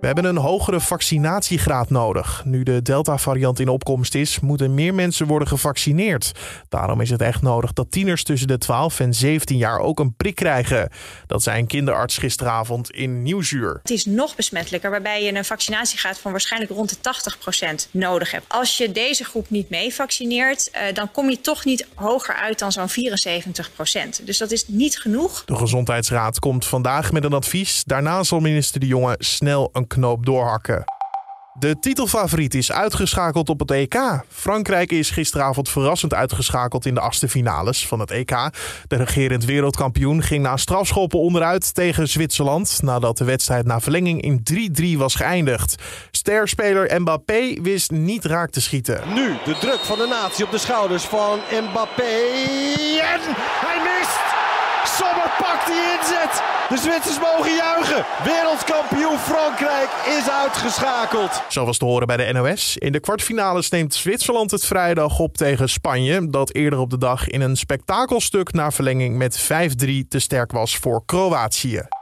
We 0.00 0.06
hebben 0.06 0.24
een 0.24 0.36
hogere 0.36 0.80
vaccinatiegraad 0.80 1.90
nodig. 1.90 2.42
Nu 2.44 2.62
de 2.62 2.82
Delta-variant 2.82 3.60
in 3.60 3.68
opkomst 3.68 4.14
is, 4.14 4.40
moeten 4.40 4.74
meer 4.74 4.94
mensen 4.94 5.26
worden 5.26 5.48
gevaccineerd. 5.48 6.32
Daarom 6.68 7.00
is 7.00 7.10
het 7.10 7.20
echt 7.20 7.42
nodig 7.42 7.72
dat 7.72 7.90
tieners 7.90 8.22
tussen 8.22 8.48
de 8.48 8.58
12 8.58 9.00
en 9.00 9.14
17 9.14 9.56
jaar 9.56 9.78
ook 9.80 10.00
een 10.00 10.14
prik 10.14 10.34
krijgen. 10.34 10.90
Dat 11.26 11.42
zei 11.42 11.58
een 11.58 11.66
kinderarts 11.66 12.18
gisteravond 12.18 12.90
in 12.90 13.22
Nieuwsuur. 13.22 13.78
Het 13.82 13.90
is 13.90 14.04
nog 14.04 14.36
besmettelijker, 14.36 14.90
waarbij 14.90 15.24
je 15.24 15.34
een 15.34 15.44
vaccinatiegraad 15.44 16.18
van 16.18 16.30
waarschijnlijk 16.30 16.72
rond 16.72 16.88
de 16.90 16.96
80% 17.86 17.90
nodig 17.90 18.30
hebt. 18.30 18.44
Als 18.48 18.76
je 18.76 18.92
deze 18.92 19.24
groep 19.24 19.50
niet 19.50 19.70
mee 19.70 19.94
vaccineert, 19.94 20.70
eh, 20.70 20.94
dan 20.94 21.10
kom 21.10 21.30
je 21.30 21.40
toch 21.40 21.64
niet 21.64 21.86
hoger 21.94 22.34
uit 22.34 22.58
dan 22.58 22.72
zo'n 22.72 22.88
74%. 22.88 24.26
Dus 24.26 24.38
dat 24.38 24.50
is 24.50 24.64
niet 24.68 24.98
genoeg. 24.98 25.44
De 25.44 25.56
Gezondheidsraad 25.56 26.38
komt 26.38 26.66
vandaag 26.66 27.12
met 27.12 27.24
een 27.24 27.32
advies. 27.32 27.82
Daarna 27.84 28.22
zal 28.22 28.40
minister 28.40 28.80
De 28.80 28.86
Jonge 28.86 29.14
snel 29.18 29.70
een 29.72 29.86
knoop 29.88 30.26
doorhakken. 30.26 30.84
De 31.58 31.78
titelfavoriet 31.78 32.54
is 32.54 32.72
uitgeschakeld 32.72 33.48
op 33.48 33.58
het 33.58 33.70
EK. 33.70 34.22
Frankrijk 34.28 34.92
is 34.92 35.10
gisteravond 35.10 35.68
verrassend 35.68 36.14
uitgeschakeld 36.14 36.86
in 36.86 36.94
de 36.94 37.00
achtste 37.00 37.28
finales 37.28 37.86
van 37.86 38.00
het 38.00 38.10
EK. 38.10 38.50
De 38.86 38.96
regerend 38.96 39.44
wereldkampioen 39.44 40.22
ging 40.22 40.42
na 40.42 40.56
strafschoppen 40.56 41.18
onderuit 41.18 41.74
tegen 41.74 42.08
Zwitserland... 42.08 42.82
nadat 42.82 43.18
de 43.18 43.24
wedstrijd 43.24 43.66
na 43.66 43.80
verlenging 43.80 44.22
in 44.22 44.42
3-3 44.94 44.98
was 44.98 45.14
geëindigd. 45.14 45.82
Sterspeler 46.10 47.00
Mbappé 47.00 47.60
wist 47.62 47.90
niet 47.90 48.24
raak 48.24 48.50
te 48.50 48.60
schieten. 48.60 49.00
Nu 49.14 49.36
de 49.44 49.56
druk 49.60 49.80
van 49.80 49.98
de 49.98 50.06
natie 50.06 50.44
op 50.44 50.50
de 50.50 50.58
schouders 50.58 51.04
van 51.04 51.38
Mbappé. 51.50 52.18
En 53.00 53.20
hij 53.64 53.80
mist! 53.82 54.36
Sommer 54.96 55.30
pakt 55.38 55.66
die 55.66 55.98
inzet. 55.98 56.57
De 56.68 56.76
Zwitsers 56.76 57.20
mogen 57.20 57.54
juichen. 57.54 58.04
Wereldkampioen 58.24 59.18
Frankrijk 59.18 59.88
is 60.18 60.30
uitgeschakeld. 60.30 61.42
Zo 61.48 61.64
was 61.64 61.78
te 61.78 61.84
horen 61.84 62.06
bij 62.06 62.16
de 62.16 62.32
NOS. 62.32 62.76
In 62.76 62.92
de 62.92 63.00
kwartfinales 63.00 63.68
neemt 63.68 63.94
Zwitserland 63.94 64.50
het 64.50 64.66
vrijdag 64.66 65.18
op 65.18 65.36
tegen 65.36 65.68
Spanje. 65.68 66.30
Dat 66.30 66.54
eerder 66.54 66.78
op 66.78 66.90
de 66.90 66.98
dag 66.98 67.28
in 67.28 67.40
een 67.40 67.56
spektakelstuk 67.56 68.52
na 68.52 68.70
verlenging 68.70 69.16
met 69.16 69.48
5-3 69.84 70.08
te 70.08 70.18
sterk 70.18 70.52
was 70.52 70.76
voor 70.76 71.02
Kroatië. 71.06 71.97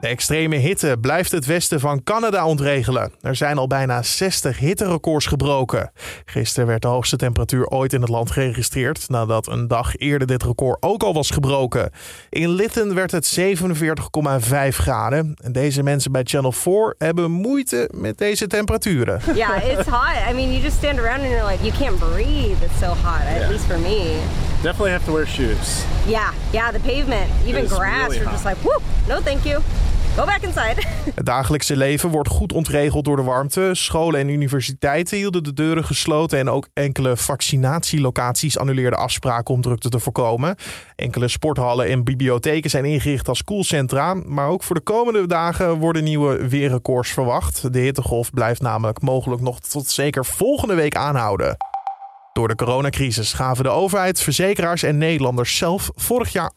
De 0.00 0.08
extreme 0.08 0.56
hitte 0.56 0.96
blijft 1.00 1.30
het 1.30 1.46
westen 1.46 1.80
van 1.80 2.02
Canada 2.02 2.46
ontregelen. 2.46 3.12
Er 3.20 3.36
zijn 3.36 3.58
al 3.58 3.66
bijna 3.66 4.02
60 4.02 4.58
hitterecords 4.58 5.26
gebroken. 5.26 5.92
Gisteren 6.24 6.66
werd 6.68 6.82
de 6.82 6.88
hoogste 6.88 7.16
temperatuur 7.16 7.66
ooit 7.66 7.92
in 7.92 8.00
het 8.00 8.10
land 8.10 8.30
geregistreerd, 8.30 9.08
nadat 9.08 9.48
een 9.48 9.68
dag 9.68 9.96
eerder 9.96 10.26
dit 10.26 10.42
record 10.42 10.82
ook 10.82 11.02
al 11.02 11.14
was 11.14 11.30
gebroken. 11.30 11.90
In 12.28 12.48
Lytton 12.48 12.94
werd 12.94 13.10
het 13.10 13.38
47,5 13.40 13.48
graden. 14.68 15.36
En 15.42 15.52
deze 15.52 15.82
mensen 15.82 16.12
bij 16.12 16.22
Channel 16.24 16.52
4 16.52 16.94
hebben 16.98 17.30
moeite 17.30 17.90
met 17.94 18.18
deze 18.18 18.46
temperaturen. 18.46 19.20
Yeah, 19.34 19.64
it's 19.64 19.88
hot. 19.88 20.30
I 20.30 20.34
mean, 20.34 20.50
you 20.50 20.62
just 20.62 20.76
stand 20.76 20.98
around 20.98 21.20
and 21.20 21.28
you're 21.28 21.50
like, 21.50 21.64
you 21.64 21.72
can't 21.78 21.98
breathe. 21.98 22.64
It's 22.64 22.78
so 22.78 22.86
hot, 22.86 23.42
at 23.42 23.50
least 23.50 23.64
for 23.64 23.78
me. 23.78 24.18
Definitely 24.62 24.90
have 24.90 25.04
to 25.04 25.12
wear 25.12 25.26
shoes. 25.26 25.84
Yeah, 26.06 26.32
yeah, 26.52 26.72
the 26.72 26.80
pavement, 26.80 27.30
even 27.46 27.66
grass, 27.66 28.02
really 28.02 28.16
you're 28.16 28.30
just 28.30 28.44
hot. 28.44 28.56
like, 28.56 28.64
whoop, 28.64 28.82
no 29.08 29.20
thank 29.20 29.44
you. 29.44 29.62
Go 30.16 30.24
back 30.24 30.42
inside. 30.42 30.82
Het 31.14 31.26
dagelijkse 31.26 31.76
leven 31.76 32.08
wordt 32.08 32.28
goed 32.28 32.52
ontregeld 32.52 33.04
door 33.04 33.16
de 33.16 33.22
warmte. 33.22 33.70
Scholen 33.72 34.20
en 34.20 34.28
universiteiten 34.28 35.16
hielden 35.16 35.42
de 35.42 35.52
deuren 35.52 35.84
gesloten 35.84 36.38
en 36.38 36.48
ook 36.48 36.68
enkele 36.72 37.16
vaccinatielocaties 37.16 38.58
annuleerden 38.58 38.98
afspraken 38.98 39.54
om 39.54 39.60
drukte 39.60 39.88
te 39.88 39.98
voorkomen. 39.98 40.56
Enkele 40.96 41.28
sporthallen 41.28 41.86
en 41.86 42.04
bibliotheken 42.04 42.70
zijn 42.70 42.84
ingericht 42.84 43.28
als 43.28 43.44
koelcentra, 43.44 44.14
maar 44.14 44.48
ook 44.48 44.62
voor 44.62 44.76
de 44.76 44.82
komende 44.82 45.26
dagen 45.26 45.78
worden 45.78 46.04
nieuwe 46.04 46.48
weerrecords 46.48 47.10
verwacht. 47.10 47.72
De 47.72 47.78
hittegolf 47.80 48.30
blijft 48.30 48.60
namelijk 48.60 49.02
mogelijk 49.02 49.42
nog 49.42 49.60
tot 49.60 49.88
zeker 49.88 50.24
volgende 50.24 50.74
week 50.74 50.96
aanhouden. 50.96 51.56
Door 52.32 52.48
de 52.48 52.54
coronacrisis 52.54 53.32
gaven 53.32 53.64
de 53.64 53.70
overheid, 53.70 54.20
verzekeraars 54.20 54.82
en 54.82 54.98
Nederlanders 54.98 55.56
zelf 55.56 55.90
vorig 55.94 56.32
jaar 56.32 56.52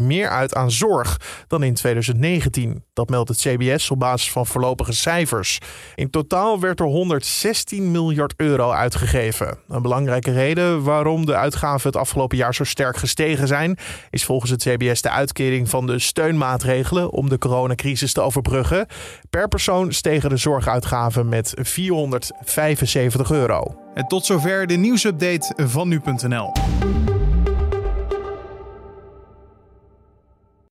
8% 0.00 0.02
meer 0.02 0.28
uit 0.28 0.54
aan 0.54 0.70
zorg 0.70 1.20
dan 1.46 1.62
in 1.62 1.74
2019. 1.74 2.84
Dat 2.92 3.08
meldt 3.08 3.28
het 3.28 3.38
CBS 3.38 3.90
op 3.90 3.98
basis 3.98 4.30
van 4.30 4.46
voorlopige 4.46 4.92
cijfers. 4.92 5.58
In 5.94 6.10
totaal 6.10 6.60
werd 6.60 6.80
er 6.80 6.86
116 6.86 7.90
miljard 7.90 8.34
euro 8.36 8.70
uitgegeven. 8.70 9.58
Een 9.68 9.82
belangrijke 9.82 10.32
reden 10.32 10.82
waarom 10.82 11.26
de 11.26 11.36
uitgaven 11.36 11.86
het 11.86 11.96
afgelopen 11.96 12.36
jaar 12.36 12.54
zo 12.54 12.64
sterk 12.64 12.96
gestegen 12.96 13.48
zijn, 13.48 13.78
is 14.10 14.24
volgens 14.24 14.50
het 14.50 14.62
CBS 14.62 15.02
de 15.02 15.10
uitkering 15.10 15.68
van 15.68 15.86
de 15.86 15.98
steunmaatregelen 15.98 17.10
om 17.10 17.28
de 17.28 17.38
coronacrisis 17.38 18.12
te 18.12 18.20
overbruggen. 18.20 18.86
Per 19.30 19.48
persoon 19.48 19.92
stegen 19.92 20.30
de 20.30 20.36
zorguitgaven 20.36 21.28
met 21.28 21.54
475 21.62 23.30
euro. 23.30 23.83
En 23.94 24.06
tot 24.06 24.26
zover 24.26 24.66
de 24.66 24.76
nieuwsupdate 24.76 25.52
van 25.56 25.88
nu.nl. 25.88 26.52